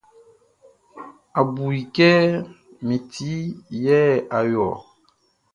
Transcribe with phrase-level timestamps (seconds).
[1.39, 2.09] A bu i kɛ
[2.85, 3.31] min ti
[3.83, 3.99] yɛ
[4.37, 4.75] a yo ɔ.